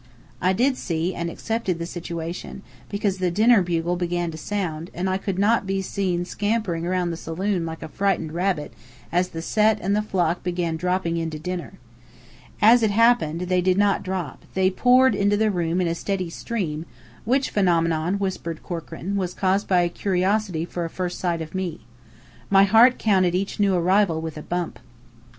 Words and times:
I 0.41 0.51
did 0.51 0.77
see; 0.77 1.13
and 1.13 1.29
accepted 1.29 1.77
the 1.77 1.85
situation, 1.85 2.63
because 2.89 3.19
the 3.19 3.29
dinner 3.29 3.61
bugle 3.61 3.95
began 3.95 4.31
to 4.31 4.35
sound, 4.37 4.89
and 4.95 5.07
I 5.07 5.19
could 5.19 5.37
not 5.37 5.67
be 5.67 5.79
scampering 5.83 6.85
round 6.85 7.13
the 7.13 7.17
saloon 7.17 7.67
like 7.67 7.83
a 7.83 7.87
frightened 7.87 8.31
rabbit 8.31 8.73
as 9.11 9.27
the 9.29 9.43
Set 9.43 9.79
and 9.79 9.95
the 9.95 10.01
Flock 10.01 10.41
began 10.41 10.75
dropping 10.75 11.17
in 11.17 11.29
to 11.29 11.37
dinner. 11.37 11.73
As 12.63 12.81
it 12.81 12.89
happened, 12.89 13.41
they 13.41 13.61
did 13.61 13.77
not 13.77 14.01
drop 14.01 14.43
they 14.55 14.71
poured 14.71 15.13
into 15.13 15.37
the 15.37 15.51
room 15.51 15.79
in 15.79 15.87
a 15.87 15.93
steady 15.93 16.31
stream, 16.31 16.87
which 17.23 17.51
phenomenon, 17.51 18.15
whispered 18.15 18.63
Corkran, 18.63 19.15
was 19.17 19.35
caused 19.35 19.67
by 19.67 19.87
curiosity 19.87 20.65
for 20.65 20.83
a 20.83 20.89
first 20.89 21.19
sight 21.19 21.43
of 21.43 21.53
me. 21.53 21.81
My 22.49 22.63
heart 22.63 22.97
counted 22.97 23.35
each 23.35 23.59
new 23.59 23.75
arrival, 23.75 24.19
with 24.19 24.35
a 24.35 24.41
bump. 24.41 24.79